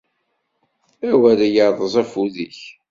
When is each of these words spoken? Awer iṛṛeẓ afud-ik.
Awer 1.09 1.39
iṛṛeẓ 1.61 1.95
afud-ik. 2.01 2.59